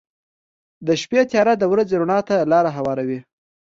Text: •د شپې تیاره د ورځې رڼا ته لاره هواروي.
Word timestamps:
•د 0.87 0.89
شپې 1.01 1.21
تیاره 1.29 1.53
د 1.57 1.63
ورځې 1.71 1.95
رڼا 2.01 2.19
ته 2.29 2.35
لاره 2.51 2.71
هواروي. 2.77 3.19